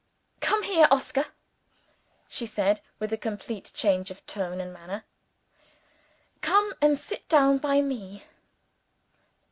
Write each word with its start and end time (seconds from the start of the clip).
"Come 0.39 0.63
here, 0.63 0.87
Oscar," 0.89 1.27
she 2.27 2.47
said, 2.47 2.81
with 2.97 3.13
a 3.13 3.17
complete 3.17 3.71
change 3.75 4.09
of 4.09 4.25
tone 4.25 4.59
and 4.59 4.73
manner. 4.73 5.03
"Come 6.41 6.73
and 6.81 6.97
sit 6.97 7.29
down 7.29 7.59
by 7.59 7.81
me." 7.81 8.23